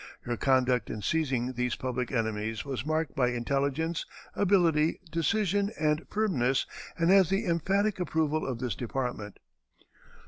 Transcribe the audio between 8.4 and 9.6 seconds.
of this Department."